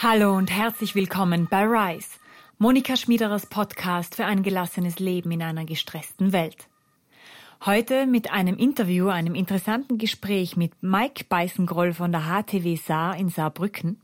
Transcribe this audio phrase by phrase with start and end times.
[0.00, 2.20] Hallo und herzlich willkommen bei Rise,
[2.56, 6.68] Monika Schmiederers Podcast für ein gelassenes Leben in einer gestressten Welt.
[7.66, 13.28] Heute mit einem Interview, einem interessanten Gespräch mit Mike Beißengroll von der HTW Saar in
[13.28, 14.00] Saarbrücken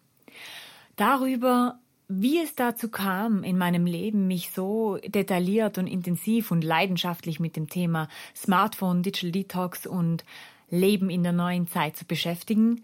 [0.97, 7.39] darüber, wie es dazu kam, in meinem Leben mich so detailliert und intensiv und leidenschaftlich
[7.39, 10.25] mit dem Thema Smartphone, Digital Detox und
[10.71, 12.83] Leben in der neuen Zeit zu beschäftigen,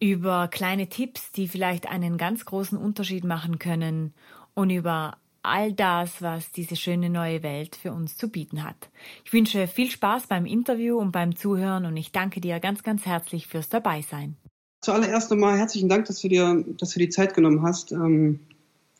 [0.00, 4.14] über kleine Tipps, die vielleicht einen ganz großen Unterschied machen können
[4.54, 8.90] und über all das, was diese schöne neue Welt für uns zu bieten hat.
[9.24, 13.06] Ich wünsche viel Spaß beim Interview und beim Zuhören und ich danke dir ganz, ganz
[13.06, 14.36] herzlich fürs Dabeisein.
[14.80, 18.40] Zuallererst einmal herzlichen Dank, dass du dir, dass du die Zeit genommen hast, ähm,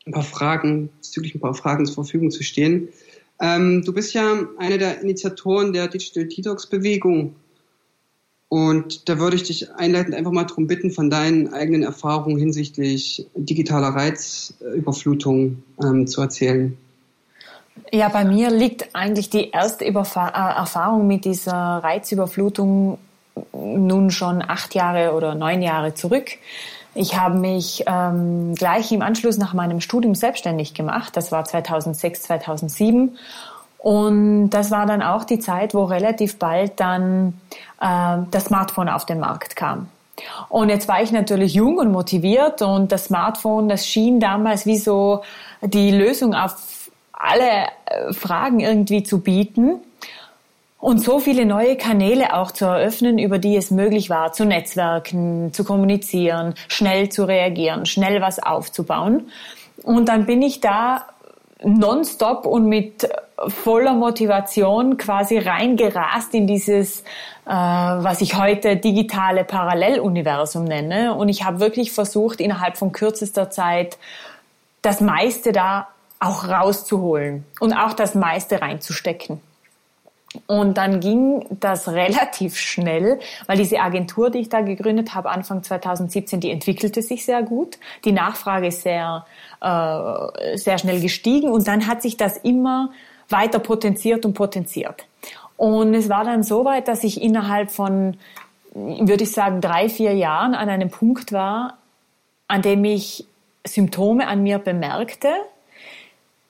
[0.07, 2.89] ein paar Fragen, bezüglich ein paar Fragen zur Verfügung zu stehen.
[3.41, 7.37] Ähm, du bist ja einer der Initiatoren der Digital Detox Bewegung
[8.49, 13.27] und da würde ich dich einleitend einfach mal darum bitten, von deinen eigenen Erfahrungen hinsichtlich
[13.35, 16.77] digitaler Reizüberflutung ähm, zu erzählen.
[17.93, 22.99] Ja, bei mir liegt eigentlich die erste Überfa äh, Erfahrung mit dieser Reizüberflutung
[23.53, 26.31] nun schon acht Jahre oder neun Jahre zurück.
[26.95, 31.17] Ich habe mich ähm, gleich im Anschluss nach meinem Studium selbstständig gemacht.
[31.17, 33.17] Das war 2006, 2007
[33.79, 37.41] und das war dann auch die Zeit, wo relativ bald dann
[37.81, 39.89] äh, das Smartphone auf den Markt kam.
[40.49, 44.79] Und jetzt war ich natürlich jung und motiviert und das Smartphone, das schien damals wie
[44.79, 45.23] so
[45.63, 46.57] die Lösung auf
[47.13, 49.81] alle äh, Fragen irgendwie zu bieten
[50.81, 55.53] und so viele neue Kanäle auch zu eröffnen, über die es möglich war, zu netzwerken,
[55.53, 59.29] zu kommunizieren, schnell zu reagieren, schnell was aufzubauen.
[59.83, 61.07] Und dann bin ich da
[61.65, 63.09] nonstop und mit
[63.47, 67.03] voller Motivation quasi reingerast in dieses,
[67.47, 71.15] äh, was ich heute digitale Paralleluniversum nenne.
[71.15, 73.99] Und ich habe wirklich versucht, innerhalb von kürzester Zeit
[74.83, 75.89] das meiste da
[76.21, 79.41] auch rauszuholen und auch das meiste reinzustecken.
[80.47, 85.63] Und dann ging das relativ schnell, weil diese Agentur, die ich da gegründet habe, Anfang
[85.63, 87.79] 2017, die entwickelte sich sehr gut.
[88.05, 89.25] Die Nachfrage ist sehr,
[89.61, 92.91] äh, sehr schnell gestiegen und dann hat sich das immer
[93.29, 95.07] weiter potenziert und potenziert.
[95.57, 98.17] Und es war dann so weit, dass ich innerhalb von,
[98.75, 101.79] würde ich sagen, drei, vier Jahren an einem Punkt war,
[102.47, 103.27] an dem ich
[103.67, 105.29] Symptome an mir bemerkte,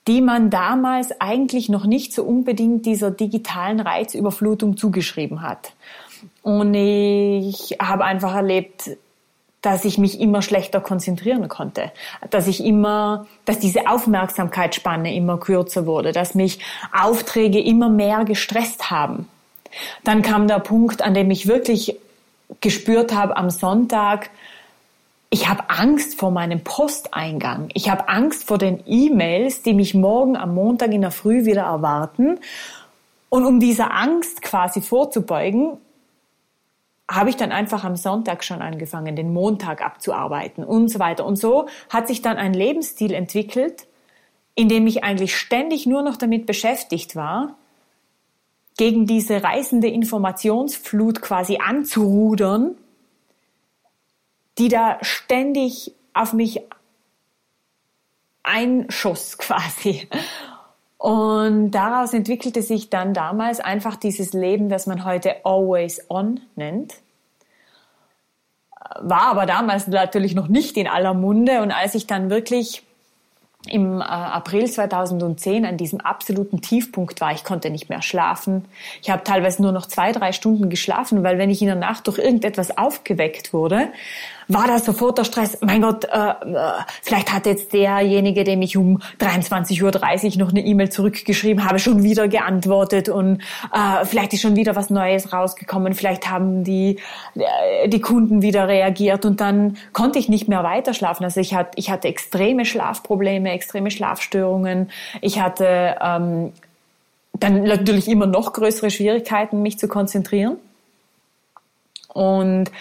[0.07, 5.73] die man damals eigentlich noch nicht so unbedingt dieser digitalen Reizüberflutung zugeschrieben hat.
[6.41, 8.97] Und ich habe einfach erlebt,
[9.61, 11.91] dass ich mich immer schlechter konzentrieren konnte,
[12.29, 16.59] dass ich immer, dass diese Aufmerksamkeitsspanne immer kürzer wurde, dass mich
[16.97, 19.27] Aufträge immer mehr gestresst haben.
[20.03, 21.97] Dann kam der Punkt, an dem ich wirklich
[22.61, 24.29] gespürt habe am Sonntag,
[25.31, 27.69] ich habe Angst vor meinem Posteingang.
[27.75, 31.63] Ich habe Angst vor den E-Mails, die mich morgen am Montag in der Früh wieder
[31.63, 32.39] erwarten.
[33.29, 35.77] Und um dieser Angst quasi vorzubeugen,
[37.09, 41.25] habe ich dann einfach am Sonntag schon angefangen, den Montag abzuarbeiten und so weiter.
[41.25, 43.87] Und so hat sich dann ein Lebensstil entwickelt,
[44.55, 47.55] in dem ich eigentlich ständig nur noch damit beschäftigt war,
[48.77, 52.75] gegen diese reißende Informationsflut quasi anzurudern
[54.59, 56.61] die da ständig auf mich
[58.43, 60.07] einschoss quasi.
[60.99, 66.95] Und daraus entwickelte sich dann damals einfach dieses Leben, das man heute Always On nennt.
[68.99, 71.61] War aber damals natürlich noch nicht in aller Munde.
[71.61, 72.83] Und als ich dann wirklich
[73.67, 77.33] im äh, April 2010 an diesem absoluten Tiefpunkt war.
[77.33, 78.65] Ich konnte nicht mehr schlafen.
[79.01, 82.07] Ich habe teilweise nur noch zwei, drei Stunden geschlafen, weil wenn ich in der Nacht
[82.07, 83.89] durch irgendetwas aufgeweckt wurde,
[84.49, 85.59] war da sofort der Stress.
[85.61, 86.33] Mein Gott, äh, äh,
[87.03, 92.01] vielleicht hat jetzt derjenige, dem ich um 23.30 Uhr noch eine E-Mail zurückgeschrieben habe, schon
[92.01, 93.41] wieder geantwortet und
[93.71, 95.93] äh, vielleicht ist schon wieder was Neues rausgekommen.
[95.93, 96.99] Vielleicht haben die,
[97.35, 101.23] äh, die Kunden wieder reagiert und dann konnte ich nicht mehr weiter schlafen.
[101.23, 104.89] Also ich hatte, ich hatte extreme Schlafprobleme, extreme Schlafstörungen.
[105.21, 106.53] Ich hatte ähm,
[107.33, 110.57] dann natürlich immer noch größere Schwierigkeiten, mich zu konzentrieren.
[112.11, 112.71] Und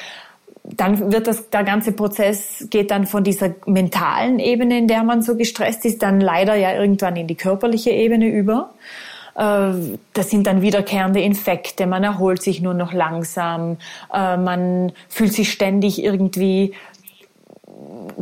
[0.77, 5.23] dann wird das, der ganze Prozess geht dann von dieser mentalen Ebene, in der man
[5.23, 8.71] so gestresst ist, dann leider ja irgendwann in die körperliche Ebene über.
[9.35, 9.73] Äh,
[10.13, 13.79] das sind dann wiederkehrende Infekte, man erholt sich nur noch langsam,
[14.13, 16.75] äh, man fühlt sich ständig irgendwie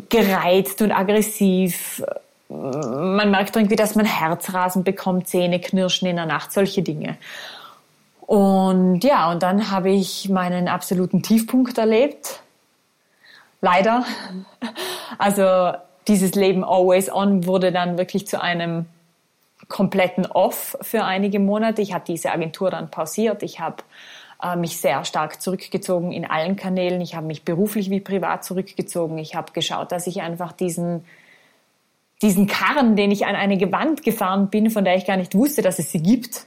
[0.08, 2.02] gereizt und aggressiv.
[2.48, 7.16] Man merkt irgendwie, dass man Herzrasen bekommt, Zähne knirschen in der Nacht, solche Dinge.
[8.26, 12.40] Und ja, und dann habe ich meinen absoluten Tiefpunkt erlebt.
[13.60, 14.04] Leider.
[15.18, 15.72] Also
[16.08, 18.86] dieses Leben always on wurde dann wirklich zu einem
[19.68, 21.82] kompletten Off für einige Monate.
[21.82, 23.42] Ich habe diese Agentur dann pausiert.
[23.42, 23.82] Ich habe
[24.42, 27.00] äh, mich sehr stark zurückgezogen in allen Kanälen.
[27.00, 29.18] Ich habe mich beruflich wie privat zurückgezogen.
[29.18, 31.04] Ich habe geschaut, dass ich einfach diesen
[32.22, 35.60] diesen Karren, den ich an eine Gewand gefahren bin, von der ich gar nicht wusste,
[35.60, 36.46] dass es sie gibt,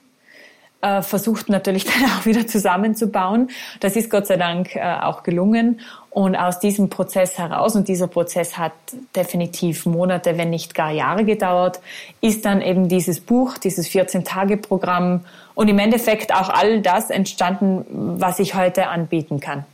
[0.82, 3.50] äh, versucht natürlich dann auch wieder zusammenzubauen.
[3.80, 5.82] Das ist Gott sei Dank äh, auch gelungen.
[6.10, 8.74] Und aus diesem Prozess heraus, und dieser Prozess hat
[9.16, 11.80] definitiv Monate, wenn nicht gar Jahre gedauert,
[12.20, 18.40] ist dann eben dieses Buch, dieses 14-Tage-Programm und im Endeffekt auch all das entstanden, was
[18.40, 19.66] ich heute anbieten kann.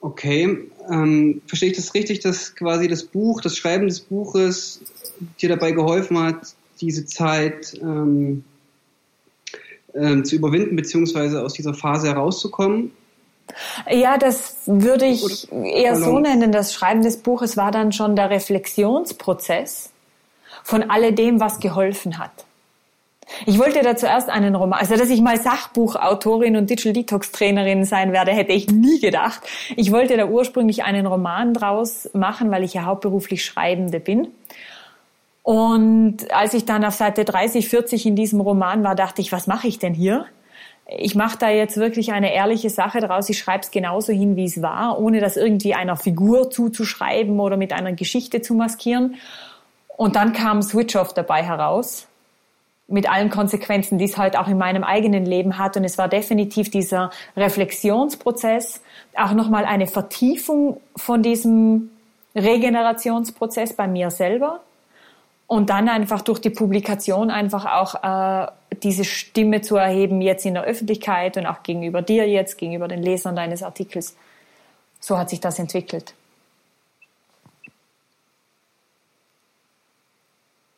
[0.00, 0.58] Okay,
[0.90, 4.82] ähm, verstehe ich das richtig, dass quasi das Buch, das Schreiben des Buches
[5.40, 8.44] dir dabei geholfen hat, diese Zeit ähm,
[9.94, 12.92] ähm, zu überwinden, beziehungsweise aus dieser Phase herauszukommen?
[13.90, 16.50] Ja, das würde ich eher so nennen.
[16.50, 19.90] Das Schreiben des Buches war dann schon der Reflexionsprozess
[20.62, 22.32] von alledem, was geholfen hat.
[23.46, 27.84] Ich wollte da zuerst einen Roman, also dass ich mal Sachbuchautorin und Digital Detox Trainerin
[27.84, 29.40] sein werde, hätte ich nie gedacht.
[29.76, 34.28] Ich wollte da ursprünglich einen Roman draus machen, weil ich ja hauptberuflich Schreibende bin.
[35.44, 39.46] Und als ich dann auf Seite 30, 40 in diesem Roman war, dachte ich, was
[39.46, 40.24] mache ich denn hier?
[40.86, 43.28] Ich mache da jetzt wirklich eine ehrliche Sache draus.
[43.28, 47.58] Ich schreibe es genauso hin, wie es war, ohne das irgendwie einer Figur zuzuschreiben oder
[47.58, 49.16] mit einer Geschichte zu maskieren.
[49.98, 52.06] Und dann kam Switch Off dabei heraus
[52.88, 55.76] mit allen Konsequenzen, die es halt auch in meinem eigenen Leben hat.
[55.76, 58.80] Und es war definitiv dieser Reflexionsprozess,
[59.14, 61.90] auch nochmal eine Vertiefung von diesem
[62.34, 64.60] Regenerationsprozess bei mir selber.
[65.46, 68.50] Und dann einfach durch die Publikation einfach auch äh,
[68.82, 73.02] diese Stimme zu erheben, jetzt in der Öffentlichkeit und auch gegenüber dir jetzt, gegenüber den
[73.02, 74.16] Lesern deines Artikels.
[75.00, 76.14] So hat sich das entwickelt.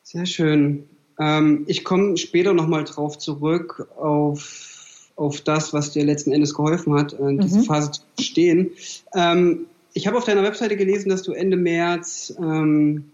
[0.03, 0.87] Sehr schön.
[1.19, 6.93] Ähm, ich komme später nochmal drauf zurück auf, auf das, was dir letzten Endes geholfen
[6.93, 7.39] hat, äh, mhm.
[7.39, 8.71] diese Phase zu verstehen.
[9.13, 13.11] Ähm, ich habe auf deiner Webseite gelesen, dass du Ende März ähm,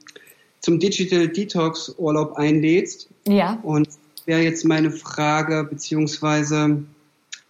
[0.64, 3.10] zum Digital Detox Urlaub einlädst.
[3.28, 3.60] Ja.
[3.64, 3.88] Und
[4.26, 6.84] wäre jetzt meine Frage, beziehungsweise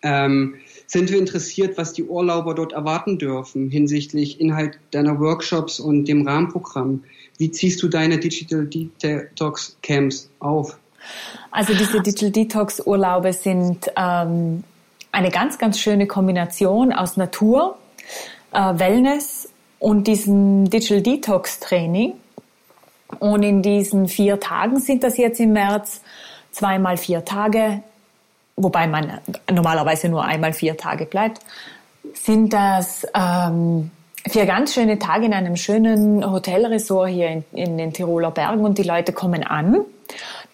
[0.02, 0.56] ähm,
[0.88, 6.28] sind wir interessiert, was die Urlauber dort erwarten dürfen hinsichtlich Inhalt deiner Workshops und dem
[6.28, 7.04] Rahmenprogramm?
[7.38, 10.78] Wie ziehst du deine Digital Detox Camps auf?
[11.52, 14.64] Also diese Digital Detox Urlaube sind ähm,
[15.12, 17.78] eine ganz, ganz schöne Kombination aus Natur,
[18.52, 22.14] äh, Wellness und diesem Digital Detox Training.
[23.20, 26.02] Und in diesen vier Tagen sind das jetzt im März
[26.52, 27.82] zweimal vier Tage,
[28.56, 29.20] wobei man
[29.52, 31.40] normalerweise nur einmal vier Tage bleibt,
[32.14, 33.92] sind das ähm,
[34.28, 38.78] vier ganz schöne Tage in einem schönen Hotelresort hier in, in den Tiroler Bergen und
[38.78, 39.82] die Leute kommen an.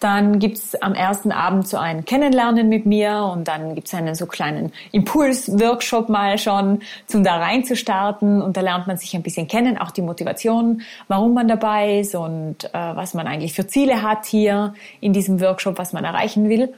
[0.00, 4.24] Dann gibt's am ersten Abend so ein Kennenlernen mit mir und dann gibt's einen so
[4.24, 9.76] kleinen Impuls-Workshop mal schon, zum da reinzustarten und da lernt man sich ein bisschen kennen,
[9.76, 14.24] auch die Motivation, warum man dabei ist und äh, was man eigentlich für Ziele hat
[14.24, 16.72] hier in diesem Workshop, was man erreichen will.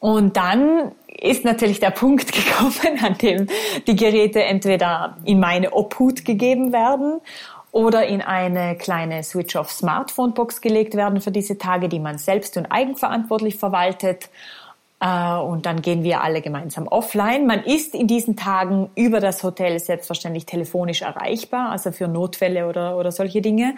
[0.00, 3.48] Und dann ist natürlich der Punkt gekommen, an dem
[3.86, 7.20] die Geräte entweder in meine Obhut gegeben werden
[7.72, 13.56] oder in eine kleine Switch-off-Smartphone-Box gelegt werden für diese Tage, die man selbst und eigenverantwortlich
[13.56, 14.30] verwaltet.
[15.00, 17.46] Äh, und dann gehen wir alle gemeinsam offline.
[17.46, 22.96] Man ist in diesen Tagen über das Hotel selbstverständlich telefonisch erreichbar, also für Notfälle oder,
[22.96, 23.76] oder solche Dinge.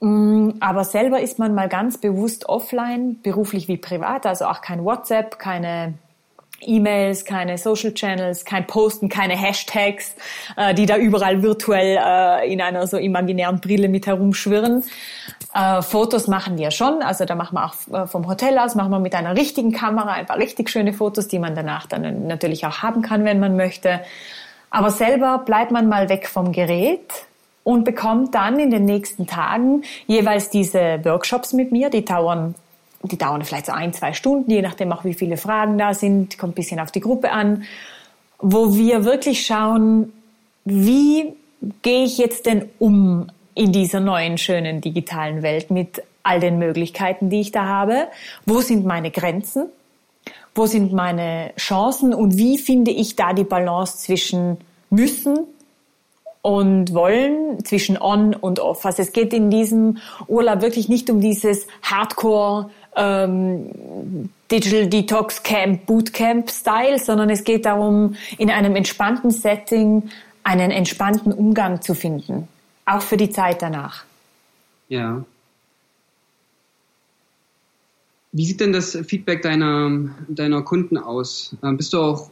[0.00, 4.84] Mm, aber selber ist man mal ganz bewusst offline, beruflich wie privat, also auch kein
[4.84, 5.94] WhatsApp, keine
[6.60, 10.14] E-Mails, keine Social Channels, kein Posten, keine Hashtags,
[10.56, 14.84] äh, die da überall virtuell äh, in einer so imaginären Brille mit herumschwirren.
[15.54, 18.90] Äh, Fotos machen wir schon, also da machen wir auch äh, vom Hotel aus, machen
[18.90, 22.66] wir mit einer richtigen Kamera ein paar richtig schöne Fotos, die man danach dann natürlich
[22.66, 24.00] auch haben kann, wenn man möchte.
[24.70, 27.24] Aber selber bleibt man mal weg vom Gerät
[27.64, 32.54] und bekommt dann in den nächsten Tagen jeweils diese Workshops mit mir, die dauern
[33.02, 36.38] die dauern vielleicht so ein, zwei Stunden, je nachdem auch wie viele Fragen da sind,
[36.38, 37.64] kommt ein bisschen auf die Gruppe an,
[38.38, 40.12] wo wir wirklich schauen,
[40.64, 41.32] wie
[41.82, 47.30] gehe ich jetzt denn um in dieser neuen, schönen digitalen Welt mit all den Möglichkeiten,
[47.30, 48.08] die ich da habe?
[48.46, 49.66] Wo sind meine Grenzen?
[50.54, 52.14] Wo sind meine Chancen?
[52.14, 54.58] Und wie finde ich da die Balance zwischen
[54.90, 55.40] müssen
[56.42, 58.84] und wollen, zwischen on und off?
[58.84, 65.86] Also es geht in diesem Urlaub wirklich nicht um dieses Hardcore, ähm, Digital Detox Camp,
[65.86, 70.10] Bootcamp Style, sondern es geht darum, in einem entspannten Setting
[70.42, 72.48] einen entspannten Umgang zu finden
[72.90, 74.04] auch für die Zeit danach.
[74.88, 75.24] Ja.
[78.32, 81.56] Wie sieht denn das Feedback deiner, deiner Kunden aus?
[81.62, 82.30] Ähm, bist du auch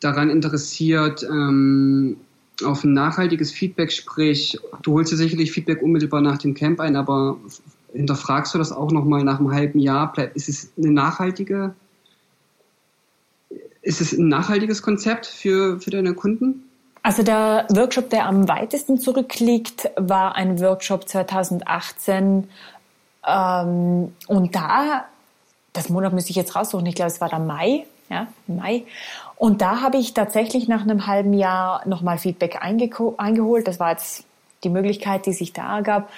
[0.00, 2.16] daran interessiert, ähm,
[2.64, 6.96] auf ein nachhaltiges Feedback, sprich, du holst dir sicherlich Feedback unmittelbar nach dem Camp ein,
[6.96, 7.38] aber
[7.92, 10.12] hinterfragst du das auch nochmal nach einem halben Jahr?
[10.34, 11.74] Ist es eine nachhaltige,
[13.82, 16.64] ist es ein nachhaltiges Konzept für, für deine Kunden?
[17.02, 22.48] Also der Workshop, der am weitesten zurückliegt, war ein Workshop 2018.
[23.26, 25.04] Ähm, und da,
[25.72, 28.84] das Monat müsste ich jetzt raussuchen, ich glaube, es war der Mai, ja, Mai.
[29.36, 33.66] Und da habe ich tatsächlich nach einem halben Jahr nochmal Feedback eingeholt.
[33.66, 34.24] Das war jetzt
[34.64, 36.10] die Möglichkeit, die sich da ergab.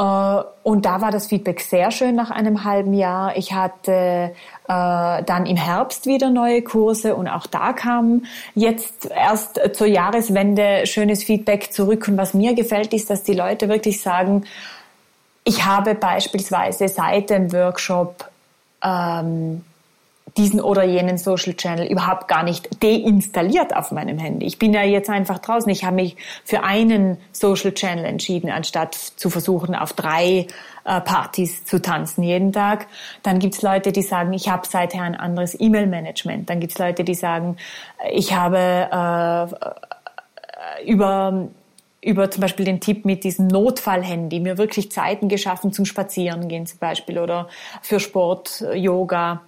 [0.00, 3.36] Äh, und da war das Feedback sehr schön nach einem halben Jahr.
[3.36, 4.32] Ich hatte äh,
[4.66, 11.22] dann im Herbst wieder neue Kurse und auch da kam jetzt erst zur Jahreswende schönes
[11.22, 12.08] Feedback zurück.
[12.08, 14.44] Und was mir gefällt, ist, dass die Leute wirklich sagen,
[15.44, 18.24] ich habe beispielsweise seit dem Workshop
[18.82, 19.64] ähm,
[20.36, 24.46] diesen oder jenen Social Channel überhaupt gar nicht deinstalliert auf meinem Handy.
[24.46, 25.70] Ich bin ja jetzt einfach draußen.
[25.70, 30.46] Ich habe mich für einen Social Channel entschieden, anstatt zu versuchen, auf drei
[30.84, 32.86] äh, Partys zu tanzen jeden Tag.
[33.22, 36.48] Dann gibt's Leute, die sagen, ich habe seither ein anderes E-Mail-Management.
[36.48, 37.56] Dann gibt's Leute, die sagen,
[38.12, 39.48] ich habe
[40.86, 41.48] äh, über
[42.02, 46.78] über zum Beispiel den Tipp mit diesem Notfallhandy mir wirklich Zeiten geschaffen zum Spazierengehen zum
[46.78, 47.48] Beispiel oder
[47.82, 49.42] für Sport, Yoga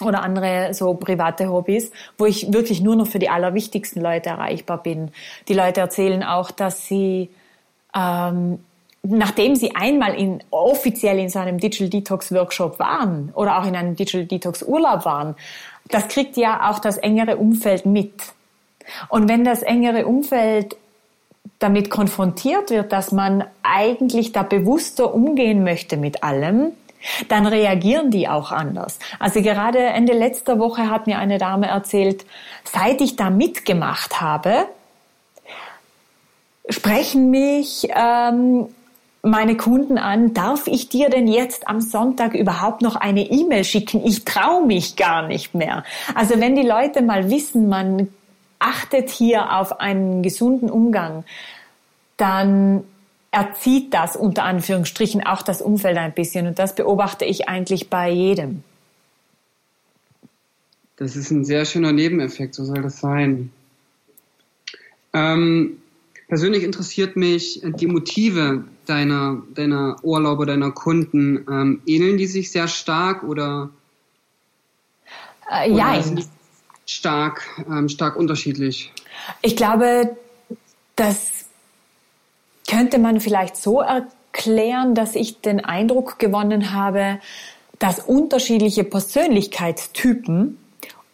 [0.00, 4.82] oder andere so private Hobbys, wo ich wirklich nur noch für die allerwichtigsten Leute erreichbar
[4.82, 5.10] bin.
[5.48, 7.30] Die Leute erzählen auch, dass sie
[7.94, 8.60] ähm,
[9.02, 13.76] nachdem sie einmal in, offiziell in so einem Digital Detox Workshop waren oder auch in
[13.76, 15.34] einem Digital Detox Urlaub waren,
[15.88, 18.12] das kriegt ja auch das engere Umfeld mit.
[19.08, 20.76] Und wenn das engere Umfeld
[21.58, 26.72] damit konfrontiert wird, dass man eigentlich da bewusster umgehen möchte mit allem,
[27.28, 28.98] dann reagieren die auch anders.
[29.18, 32.24] Also gerade Ende letzter Woche hat mir eine Dame erzählt,
[32.64, 34.66] seit ich da mitgemacht habe,
[36.68, 38.68] sprechen mich ähm,
[39.22, 44.04] meine Kunden an, darf ich dir denn jetzt am Sonntag überhaupt noch eine E-Mail schicken?
[44.04, 45.84] Ich traue mich gar nicht mehr.
[46.14, 48.08] Also wenn die Leute mal wissen, man
[48.58, 51.24] achtet hier auf einen gesunden Umgang,
[52.16, 52.84] dann
[53.30, 56.46] erzieht das unter Anführungsstrichen auch das Umfeld ein bisschen.
[56.46, 58.62] Und das beobachte ich eigentlich bei jedem.
[60.96, 63.52] Das ist ein sehr schöner Nebeneffekt, so soll das sein.
[65.12, 65.78] Ähm,
[66.26, 71.46] persönlich interessiert mich die Motive deiner, deiner Urlauber, deiner Kunden.
[71.48, 73.70] Ähm, ähneln die sich sehr stark oder,
[75.50, 76.02] äh, ja,
[76.84, 78.92] stark, ähm, stark unterschiedlich?
[79.42, 80.16] Ich glaube,
[80.96, 81.37] dass
[82.68, 87.18] könnte man vielleicht so erklären, dass ich den Eindruck gewonnen habe,
[87.78, 90.58] dass unterschiedliche Persönlichkeitstypen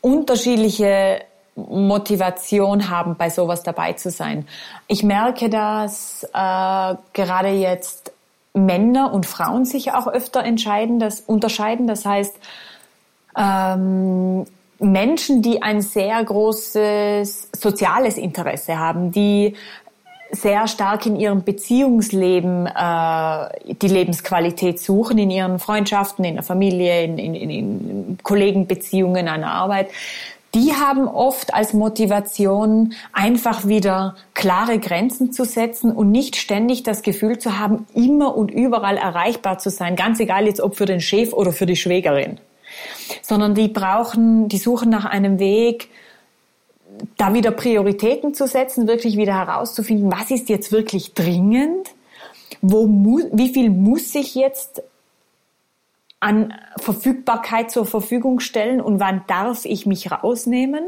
[0.01, 1.23] unterschiedliche
[1.57, 4.47] Motivation haben, bei sowas dabei zu sein.
[4.87, 8.13] Ich merke, dass äh, gerade jetzt
[8.53, 11.87] Männer und Frauen sich auch öfter entscheiden, das unterscheiden.
[11.87, 12.37] Das heißt,
[13.37, 14.45] ähm,
[14.79, 19.55] Menschen, die ein sehr großes soziales Interesse haben, die
[20.35, 27.05] sehr stark in ihrem Beziehungsleben äh, die Lebensqualität suchen, in ihren Freundschaften, in der Familie,
[27.05, 29.89] in, in, in Kollegenbeziehungen, an der Arbeit,
[30.55, 37.03] die haben oft als Motivation einfach wieder klare Grenzen zu setzen und nicht ständig das
[37.03, 41.01] Gefühl zu haben, immer und überall erreichbar zu sein, ganz egal jetzt ob für den
[41.01, 42.39] Chef oder für die Schwägerin,
[43.21, 45.89] sondern die brauchen, die suchen nach einem Weg,
[47.17, 51.95] da wieder Prioritäten zu setzen, wirklich wieder herauszufinden, was ist jetzt wirklich dringend,
[52.61, 54.83] wo wie viel muss ich jetzt
[56.21, 60.85] an Verfügbarkeit zur Verfügung stellen und wann darf ich mich rausnehmen?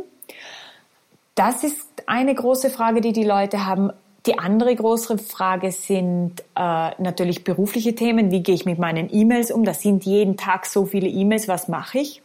[1.34, 3.90] Das ist eine große Frage, die die Leute haben.
[4.24, 8.30] Die andere große Frage sind äh, natürlich berufliche Themen.
[8.30, 9.64] Wie gehe ich mit meinen E-Mails um?
[9.64, 11.46] Das sind jeden Tag so viele E-Mails.
[11.46, 12.22] Was mache ich?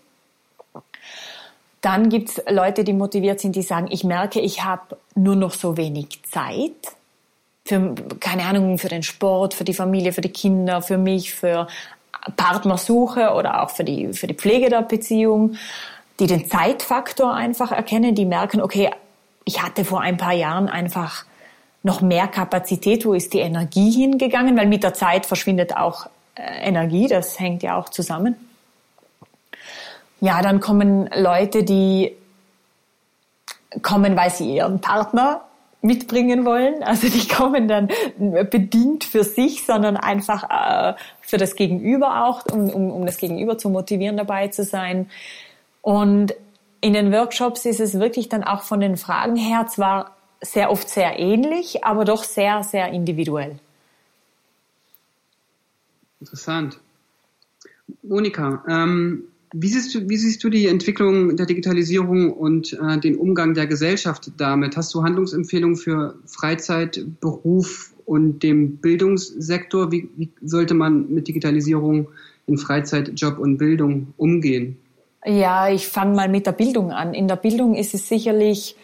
[1.81, 5.77] Dann gibt's Leute, die motiviert sind, die sagen, ich merke, ich habe nur noch so
[5.77, 6.95] wenig Zeit
[7.65, 11.67] für, keine Ahnung, für den Sport, für die Familie, für die Kinder, für mich, für
[12.37, 15.55] Partnersuche oder auch für die, für die Pflege der Beziehung,
[16.19, 18.91] die den Zeitfaktor einfach erkennen, die merken, okay,
[19.43, 21.25] ich hatte vor ein paar Jahren einfach
[21.83, 26.67] noch mehr Kapazität, wo ist die Energie hingegangen, weil mit der Zeit verschwindet auch äh,
[26.67, 28.35] Energie, das hängt ja auch zusammen.
[30.21, 32.15] Ja, dann kommen Leute, die
[33.81, 35.41] kommen, weil sie ihren Partner
[35.81, 36.83] mitbringen wollen.
[36.83, 37.89] Also die kommen dann
[38.49, 43.57] bedingt für sich, sondern einfach äh, für das Gegenüber auch, um, um, um das Gegenüber
[43.57, 45.09] zu motivieren, dabei zu sein.
[45.81, 46.35] Und
[46.81, 50.89] in den Workshops ist es wirklich dann auch von den Fragen her zwar sehr oft
[50.89, 53.59] sehr ähnlich, aber doch sehr, sehr individuell.
[56.19, 56.79] Interessant.
[58.03, 63.17] Monika, ähm, wie, siehst du, wie siehst du die Entwicklung der Digitalisierung und äh, den
[63.17, 64.77] Umgang der Gesellschaft damit?
[64.77, 69.91] Hast du Handlungsempfehlungen für Freizeit, Beruf und dem Bildungssektor?
[69.91, 72.07] Wie, wie sollte man mit Digitalisierung
[72.47, 74.77] in Freizeit, Job und Bildung umgehen?
[75.25, 77.13] Ja, ich fange mal mit der Bildung an.
[77.13, 78.75] In der Bildung ist es sicherlich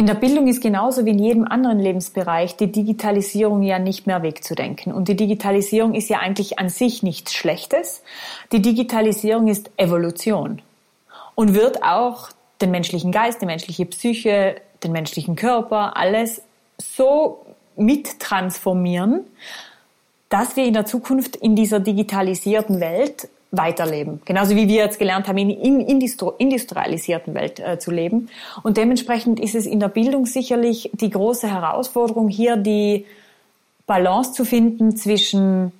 [0.00, 4.22] in der Bildung ist genauso wie in jedem anderen Lebensbereich die Digitalisierung ja nicht mehr
[4.22, 4.94] wegzudenken.
[4.94, 8.02] Und die Digitalisierung ist ja eigentlich an sich nichts Schlechtes.
[8.50, 10.62] Die Digitalisierung ist Evolution
[11.34, 12.30] und wird auch
[12.62, 16.40] den menschlichen Geist, die menschliche Psyche, den menschlichen Körper, alles
[16.78, 17.44] so
[17.76, 19.26] mittransformieren,
[20.30, 24.20] dass wir in der Zukunft in dieser digitalisierten Welt weiterleben.
[24.24, 25.80] Genauso wie wir jetzt gelernt haben, in, in
[26.38, 28.28] industrialisierten Welt äh, zu leben.
[28.62, 33.06] Und dementsprechend ist es in der Bildung sicherlich die große Herausforderung, hier die
[33.86, 35.72] Balance zu finden zwischen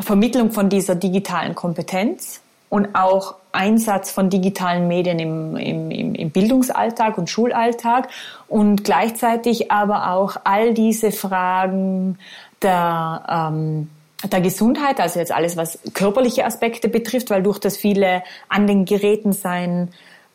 [0.00, 7.18] Vermittlung von dieser digitalen Kompetenz und auch Einsatz von digitalen Medien im, im, im Bildungsalltag
[7.18, 8.08] und Schulalltag
[8.46, 12.18] und gleichzeitig aber auch all diese Fragen
[12.62, 13.90] der ähm,
[14.24, 18.84] der Gesundheit, also jetzt alles, was körperliche Aspekte betrifft, weil durch das viele an den
[18.84, 19.90] Geräten sein,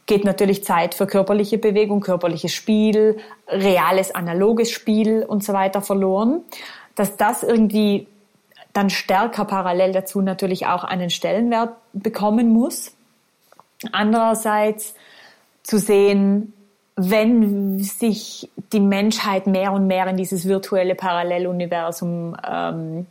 [0.05, 6.41] geht natürlich Zeit für körperliche Bewegung, körperliches Spiel, reales analoges Spiel und so weiter verloren.
[6.95, 8.07] Dass das irgendwie
[8.73, 12.93] dann stärker parallel dazu natürlich auch einen Stellenwert bekommen muss.
[13.91, 14.95] Andererseits
[15.63, 16.53] zu sehen,
[16.95, 23.07] wenn sich die Menschheit mehr und mehr in dieses virtuelle Paralleluniversum ähm,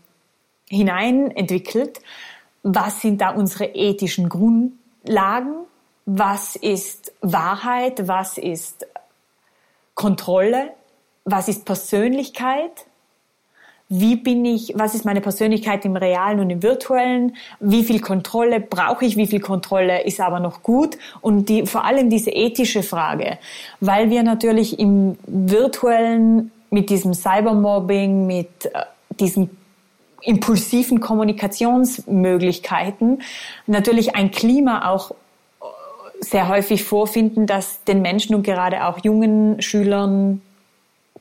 [0.72, 2.00] hinein entwickelt.
[2.62, 5.54] Was sind da unsere ethischen Grundlagen?
[6.06, 8.08] Was ist Wahrheit?
[8.08, 8.86] Was ist
[9.94, 10.70] Kontrolle?
[11.24, 12.86] Was ist Persönlichkeit?
[13.88, 17.36] Wie bin ich, was ist meine Persönlichkeit im realen und im virtuellen?
[17.60, 19.18] Wie viel Kontrolle brauche ich?
[19.18, 20.96] Wie viel Kontrolle ist aber noch gut?
[21.20, 23.38] Und die, vor allem diese ethische Frage,
[23.80, 28.84] weil wir natürlich im virtuellen mit diesem Cybermobbing, mit äh,
[29.20, 29.50] diesem
[30.22, 33.22] impulsiven Kommunikationsmöglichkeiten
[33.66, 35.10] natürlich ein Klima auch
[36.20, 40.40] sehr häufig vorfinden, das den Menschen und gerade auch jungen Schülern,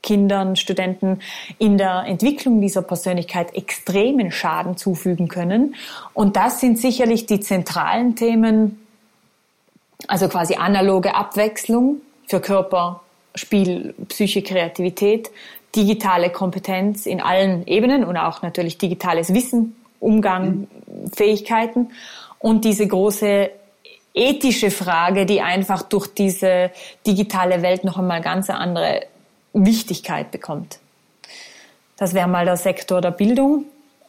[0.03, 1.19] Kindern, Studenten
[1.59, 5.75] in der Entwicklung dieser Persönlichkeit extremen Schaden zufügen können.
[6.13, 8.79] Und das sind sicherlich die zentralen Themen,
[10.07, 13.01] also quasi analoge Abwechslung für Körper,
[13.35, 15.29] Spiel, Psyche, Kreativität,
[15.75, 21.11] digitale Kompetenz in allen Ebenen und auch natürlich digitales Wissen, Umgang, mhm.
[21.13, 21.91] Fähigkeiten
[22.39, 23.51] und diese große
[24.13, 26.71] ethische Frage, die einfach durch diese
[27.07, 29.01] digitale Welt noch einmal ganz andere
[29.53, 30.79] Wichtigkeit bekommt.
[31.97, 33.65] Das wäre mal der Sektor der Bildung.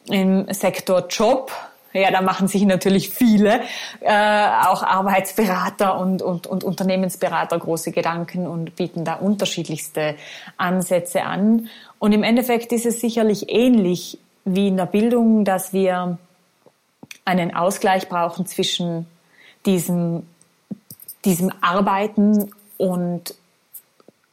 [0.09, 1.53] Im Sektor Job
[1.93, 3.61] ja, da machen sich natürlich viele,
[4.01, 10.17] äh, auch Arbeitsberater und, und, und Unternehmensberater große Gedanken und bieten da unterschiedlichste
[10.57, 11.69] Ansätze an.
[11.99, 16.19] Und im Endeffekt ist es sicherlich ähnlich wie in der Bildung, dass wir
[17.25, 19.07] einen Ausgleich brauchen zwischen
[19.67, 20.27] diesem,
[21.25, 23.35] diesem Arbeiten und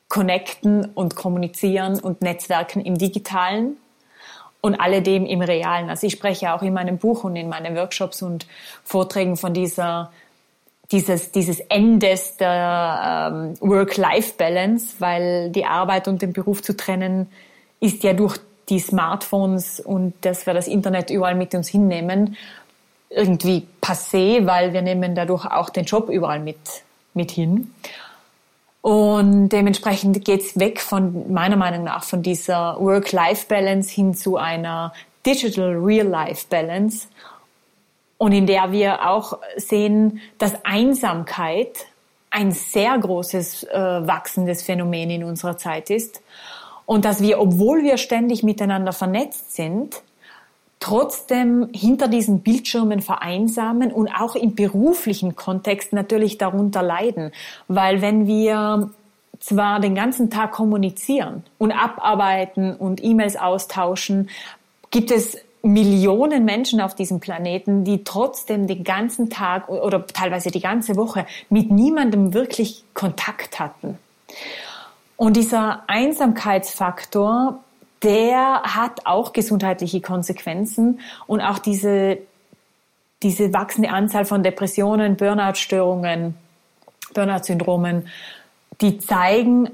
[0.07, 3.77] Connecten und Kommunizieren und Netzwerken im Digitalen
[4.61, 5.89] und alledem im Realen.
[5.89, 8.45] Also ich spreche auch in meinem Buch und in meinen Workshops und
[8.83, 10.11] Vorträgen von dieser
[10.91, 17.27] dieses, dieses Endes der ähm, Work-Life-Balance, weil die Arbeit und den Beruf zu trennen
[17.79, 18.37] ist ja durch
[18.69, 22.37] die Smartphones und dass wir das Internet überall mit uns hinnehmen,
[23.09, 26.57] irgendwie passé, weil wir nehmen dadurch auch den Job überall mit,
[27.13, 27.73] mit hin.
[28.81, 34.93] Und dementsprechend geht's weg von meiner Meinung nach von dieser Work-Life-Balance hin zu einer
[35.25, 37.07] Digital Real-Life-Balance.
[38.17, 41.85] Und in der wir auch sehen, dass Einsamkeit
[42.31, 46.21] ein sehr großes äh, wachsendes Phänomen in unserer Zeit ist.
[46.85, 50.01] Und dass wir, obwohl wir ständig miteinander vernetzt sind,
[50.79, 57.31] trotzdem hinter diesen Bildschirmen vereinsamen und auch im beruflichen Kontext natürlich darunter leiden.
[57.67, 58.89] Weil wenn wir
[59.39, 64.29] zwar den ganzen Tag kommunizieren und abarbeiten und E-Mails austauschen,
[64.91, 70.61] gibt es Millionen Menschen auf diesem Planeten, die trotzdem den ganzen Tag oder teilweise die
[70.61, 73.97] ganze Woche mit niemandem wirklich Kontakt hatten.
[75.17, 77.59] Und dieser Einsamkeitsfaktor,
[78.03, 82.17] der hat auch gesundheitliche Konsequenzen und auch diese,
[83.23, 86.35] diese wachsende Anzahl von Depressionen, Burnout-Störungen,
[87.13, 88.07] Burnout-Syndromen,
[88.81, 89.69] die zeigen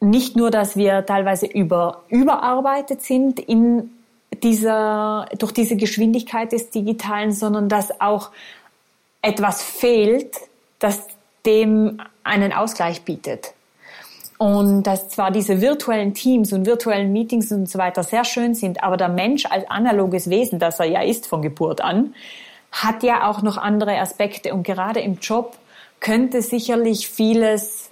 [0.00, 3.90] nicht nur, dass wir teilweise über, überarbeitet sind in
[4.42, 8.30] dieser, durch diese Geschwindigkeit des Digitalen, sondern dass auch
[9.22, 10.36] etwas fehlt,
[10.78, 11.06] das
[11.46, 13.53] dem einen Ausgleich bietet.
[14.38, 18.82] Und dass zwar diese virtuellen Teams und virtuellen Meetings und so weiter sehr schön sind,
[18.82, 22.14] aber der Mensch als analoges Wesen, das er ja ist von Geburt an,
[22.72, 24.52] hat ja auch noch andere Aspekte.
[24.52, 25.56] Und gerade im Job
[26.00, 27.90] könnte sicherlich vieles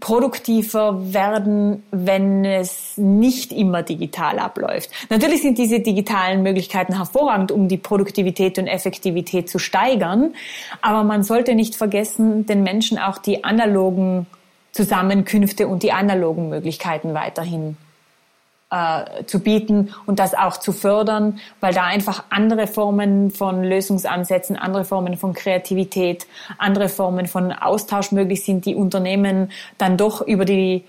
[0.00, 4.90] produktiver werden, wenn es nicht immer digital abläuft.
[5.10, 10.34] Natürlich sind diese digitalen Möglichkeiten hervorragend, um die Produktivität und Effektivität zu steigern,
[10.80, 14.26] aber man sollte nicht vergessen, den Menschen auch die analogen
[14.72, 17.76] Zusammenkünfte und die analogen Möglichkeiten weiterhin
[18.70, 24.56] äh, zu bieten und das auch zu fördern, weil da einfach andere Formen von Lösungsansätzen,
[24.56, 26.26] andere Formen von Kreativität,
[26.58, 30.84] andere Formen von Austausch möglich sind, die Unternehmen dann doch über die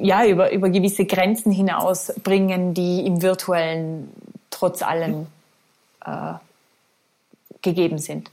[0.00, 4.08] ja, über, über gewisse Grenzen hinaus bringen, die im virtuellen
[4.50, 5.26] trotz allem
[6.04, 6.34] äh,
[7.62, 8.30] gegeben sind.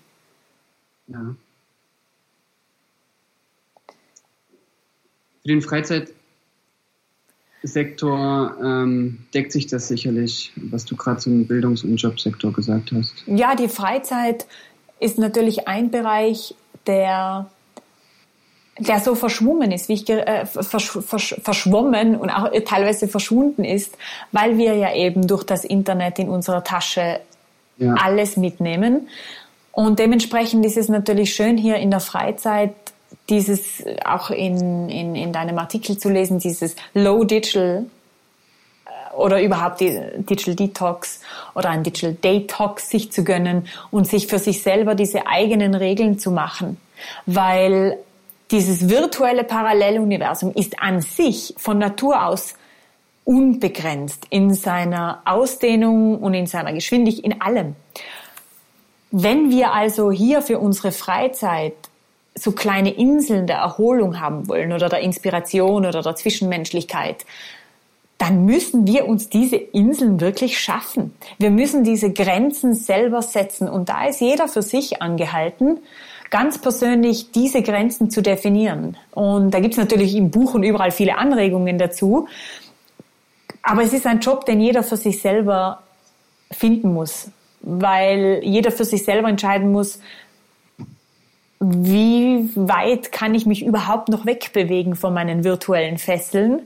[1.07, 1.35] Ja.
[5.41, 6.09] Für den Freizeit
[7.67, 13.13] Sektor ähm, deckt sich das sicherlich, was du gerade zum Bildungs- und Jobsektor gesagt hast.
[13.27, 14.45] Ja, die Freizeit
[14.99, 16.55] ist natürlich ein Bereich,
[16.87, 17.49] der
[18.77, 23.97] der so verschwommen ist, wie ich äh, versch, versch, verschwommen und auch teilweise verschwunden ist,
[24.33, 27.21] weil wir ja eben durch das Internet in unserer Tasche
[27.77, 27.93] ja.
[27.93, 29.07] alles mitnehmen.
[29.71, 32.73] Und dementsprechend ist es natürlich schön, hier in der Freizeit
[33.29, 37.85] dieses auch in, in, in deinem Artikel zu lesen, dieses Low Digital
[38.85, 41.21] äh, oder überhaupt Digital Detox
[41.53, 46.19] oder ein Digital Detox sich zu gönnen und sich für sich selber diese eigenen Regeln
[46.19, 46.77] zu machen.
[47.25, 47.97] Weil
[48.51, 52.55] dieses virtuelle Paralleluniversum ist an sich von Natur aus
[53.23, 57.75] unbegrenzt in seiner Ausdehnung und in seiner Geschwindigkeit, in allem.
[59.11, 61.73] Wenn wir also hier für unsere Freizeit
[62.37, 67.25] so kleine Inseln der Erholung haben wollen oder der Inspiration oder der Zwischenmenschlichkeit,
[68.17, 71.13] dann müssen wir uns diese Inseln wirklich schaffen.
[71.37, 75.79] Wir müssen diese Grenzen selber setzen und da ist jeder für sich angehalten,
[76.29, 78.97] ganz persönlich diese Grenzen zu definieren.
[79.11, 82.27] Und da gibt's natürlich im Buch und überall viele Anregungen dazu.
[83.61, 85.83] Aber es ist ein Job, den jeder für sich selber
[86.51, 87.29] finden muss,
[87.61, 89.99] weil jeder für sich selber entscheiden muss,
[91.71, 96.61] wie weit kann ich mich überhaupt noch wegbewegen von meinen virtuellen Fesseln,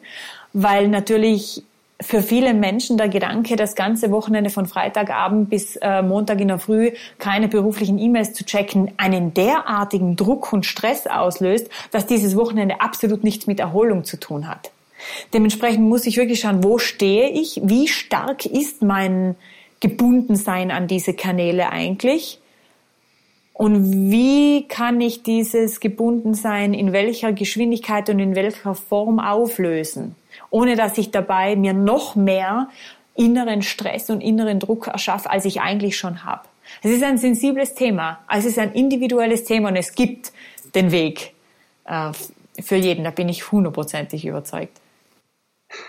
[0.54, 1.64] weil natürlich
[2.02, 6.60] für viele Menschen der Gedanke, das ganze Wochenende von Freitagabend bis äh, Montag in der
[6.60, 12.80] Früh keine beruflichen E-Mails zu checken, einen derartigen Druck und Stress auslöst, dass dieses Wochenende
[12.80, 14.72] absolut nichts mit Erholung zu tun hat.
[15.34, 19.36] Dementsprechend muss ich wirklich schauen, wo stehe ich, wie stark ist mein
[19.82, 22.39] Gebundensein an diese Kanäle eigentlich
[23.60, 30.16] und wie kann ich dieses Gebundensein in welcher Geschwindigkeit und in welcher Form auflösen,
[30.50, 32.70] ohne dass ich dabei mir noch mehr
[33.16, 36.44] inneren Stress und inneren Druck erschaffe, als ich eigentlich schon habe.
[36.82, 40.32] Es ist ein sensibles Thema, es ist ein individuelles Thema und es gibt
[40.74, 41.34] den Weg
[41.84, 42.14] äh,
[42.62, 44.79] für jeden, da bin ich hundertprozentig überzeugt.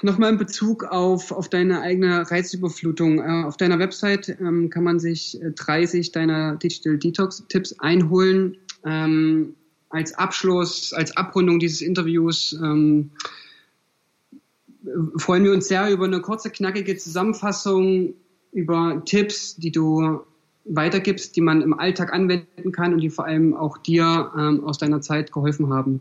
[0.02, 3.18] Nochmal in Bezug auf, auf deine eigene Reizüberflutung.
[3.18, 8.58] Äh, auf deiner Website ähm, kann man sich 30 äh, deiner Digital Detox Tipps einholen.
[8.84, 9.54] Ähm,
[9.88, 13.10] als Abschluss, als Abrundung dieses Interviews ähm,
[15.16, 18.14] freuen wir uns sehr über eine kurze, knackige Zusammenfassung
[18.52, 20.20] über Tipps, die du
[20.64, 24.78] weitergibst, die man im Alltag anwenden kann und die vor allem auch dir ähm, aus
[24.78, 26.00] deiner Zeit geholfen haben.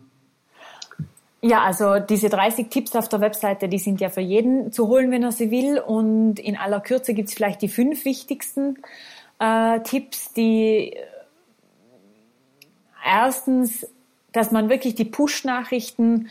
[1.42, 5.10] Ja, also diese 30 Tipps auf der Webseite, die sind ja für jeden zu holen,
[5.10, 5.80] wenn er sie will.
[5.80, 8.78] Und in aller Kürze gibt's vielleicht die fünf wichtigsten
[9.40, 11.06] äh, Tipps, die äh,
[13.06, 13.88] erstens,
[14.34, 16.30] dass man wirklich die Push-Nachrichten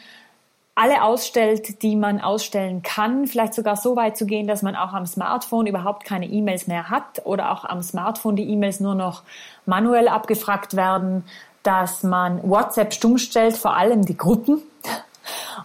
[0.74, 4.92] alle ausstellt, die man ausstellen kann, vielleicht sogar so weit zu gehen, dass man auch
[4.92, 9.24] am Smartphone überhaupt keine E-Mails mehr hat oder auch am Smartphone die E-Mails nur noch
[9.66, 11.24] manuell abgefragt werden,
[11.68, 14.62] dass man WhatsApp stumm stellt, vor allem die Gruppen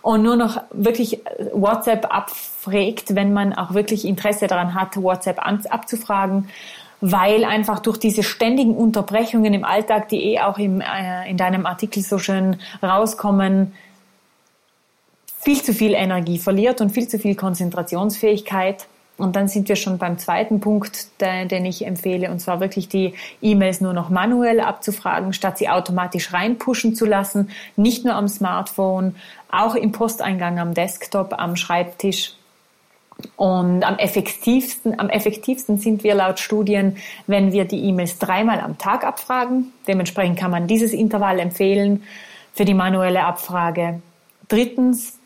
[0.02, 1.22] und nur noch wirklich
[1.54, 6.50] WhatsApp abfragt, wenn man auch wirklich Interesse daran hat, WhatsApp abzufragen
[7.06, 11.66] weil einfach durch diese ständigen Unterbrechungen im Alltag, die eh auch im, äh, in deinem
[11.66, 13.74] Artikel so schön rauskommen,
[15.42, 18.88] viel zu viel Energie verliert und viel zu viel Konzentrationsfähigkeit.
[19.24, 23.14] Und dann sind wir schon beim zweiten Punkt, den ich empfehle, und zwar wirklich die
[23.42, 27.50] E-Mails nur noch manuell abzufragen, statt sie automatisch reinpushen zu lassen.
[27.78, 29.16] Nicht nur am Smartphone,
[29.50, 32.34] auch im Posteingang am Desktop, am Schreibtisch.
[33.38, 38.78] Und am effektivsten, am effektivsten sind wir laut Studien, wenn wir die E-Mails dreimal am
[38.78, 39.72] Tag abfragen.
[39.88, 42.04] Dementsprechend kann man dieses Intervall empfehlen
[42.54, 44.02] für die manuelle Abfrage.
[44.50, 45.18] Drittens,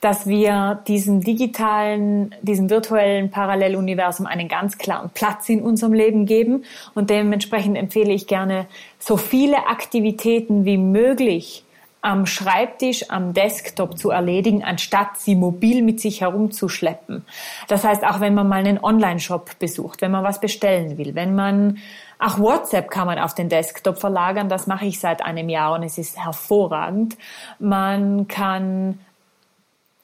[0.00, 6.64] dass wir diesem digitalen, diesem virtuellen Paralleluniversum einen ganz klaren Platz in unserem Leben geben.
[6.94, 8.66] Und dementsprechend empfehle ich gerne,
[8.98, 11.64] so viele Aktivitäten wie möglich
[12.02, 17.24] am Schreibtisch, am Desktop zu erledigen, anstatt sie mobil mit sich herumzuschleppen.
[17.66, 21.34] Das heißt, auch wenn man mal einen Online-Shop besucht, wenn man was bestellen will, wenn
[21.34, 21.78] man
[22.20, 25.82] auch WhatsApp kann man auf den Desktop verlagern, das mache ich seit einem Jahr und
[25.82, 27.16] es ist hervorragend.
[27.58, 29.00] Man kann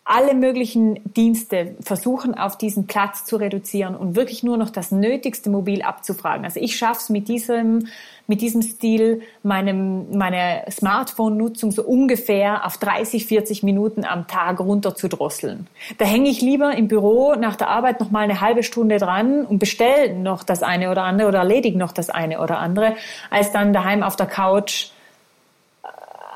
[0.05, 5.49] alle möglichen Dienste versuchen, auf diesen Platz zu reduzieren und wirklich nur noch das Nötigste
[5.49, 6.45] mobil abzufragen.
[6.45, 7.87] Also ich schaffe es mit diesem,
[8.27, 14.97] mit diesem Stil, meinem, meine Smartphone-Nutzung so ungefähr auf 30, 40 Minuten am Tag runter
[14.97, 15.69] zu drosseln.
[15.99, 19.45] Da hänge ich lieber im Büro nach der Arbeit noch mal eine halbe Stunde dran
[19.45, 22.97] und bestelle noch das eine oder andere oder erledige noch das eine oder andere,
[23.31, 24.92] als dann daheim auf der Couch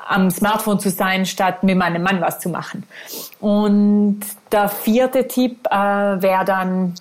[0.09, 2.85] am Smartphone zu sein, statt mit meinem Mann was zu machen.
[3.41, 4.21] Und
[4.53, 6.95] der vierte Tipp äh, wäre dann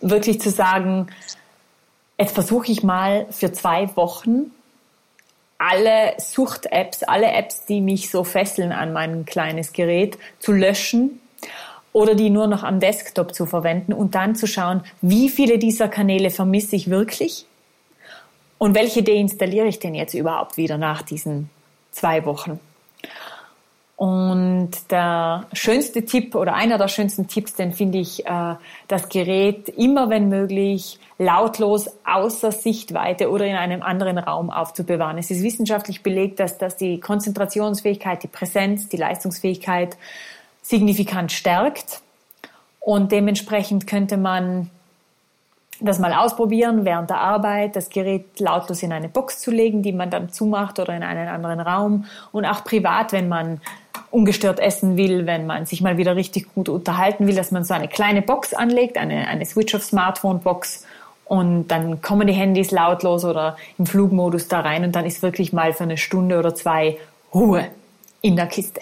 [0.00, 1.08] wirklich zu sagen,
[2.18, 4.52] jetzt versuche ich mal für zwei Wochen
[5.58, 11.20] alle Sucht-Apps, alle Apps, die mich so fesseln an mein kleines Gerät, zu löschen
[11.92, 15.88] oder die nur noch am Desktop zu verwenden und dann zu schauen, wie viele dieser
[15.88, 17.46] Kanäle vermisse ich wirklich
[18.58, 21.50] und welche deinstalliere ich denn jetzt überhaupt wieder nach diesen
[21.90, 22.60] zwei Wochen.
[23.98, 28.54] Und der schönste Tipp oder einer der schönsten Tipps, den finde ich, äh,
[28.86, 35.18] das Gerät immer, wenn möglich, lautlos außer Sichtweite oder in einem anderen Raum aufzubewahren.
[35.18, 39.96] Es ist wissenschaftlich belegt, dass das die Konzentrationsfähigkeit, die Präsenz, die Leistungsfähigkeit
[40.62, 42.00] signifikant stärkt.
[42.78, 44.70] Und dementsprechend könnte man
[45.80, 49.92] das mal ausprobieren, während der Arbeit das Gerät lautlos in eine Box zu legen, die
[49.92, 53.60] man dann zumacht oder in einen anderen Raum und auch privat, wenn man
[54.10, 57.74] ungestört essen will, wenn man sich mal wieder richtig gut unterhalten will, dass man so
[57.74, 60.84] eine kleine Box anlegt, eine, eine Switch-of-Smartphone-Box
[61.24, 65.52] und dann kommen die Handys lautlos oder im Flugmodus da rein und dann ist wirklich
[65.52, 66.98] mal für eine Stunde oder zwei
[67.34, 67.66] Ruhe
[68.22, 68.80] in der Kiste.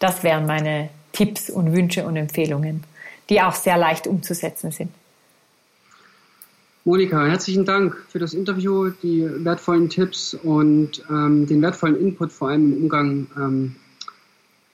[0.00, 2.84] Das wären meine Tipps und Wünsche und Empfehlungen,
[3.30, 4.92] die auch sehr leicht umzusetzen sind.
[6.84, 12.48] Monika, herzlichen Dank für das Interview, die wertvollen Tipps und ähm, den wertvollen Input, vor
[12.48, 13.76] allem im Umgang ähm,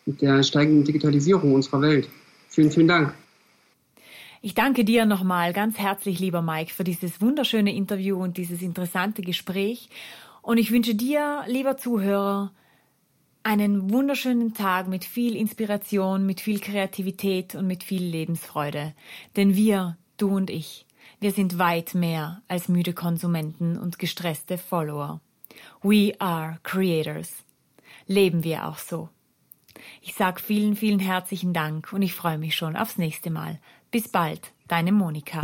[0.07, 2.09] mit der steigenden Digitalisierung unserer Welt.
[2.49, 3.15] Vielen, vielen Dank.
[4.43, 9.23] Ich danke dir nochmal ganz herzlich, lieber Mike, für dieses wunderschöne Interview und dieses interessante
[9.23, 9.89] Gespräch.
[10.43, 12.53] Und ich wünsche dir, lieber Zuhörer,
[13.43, 18.93] einen wunderschönen Tag mit viel Inspiration, mit viel Kreativität und mit viel Lebensfreude.
[19.37, 20.87] Denn wir, du und ich,
[21.25, 25.23] wir sind weit mehr als müde Konsumenten und gestresste Follower.
[25.83, 27.45] We are creators.
[28.07, 29.09] Leben wir auch so.
[30.03, 33.59] Ich sag vielen, vielen herzlichen Dank und ich freue mich schon aufs nächste Mal.
[33.91, 35.41] Bis bald, deine Monika.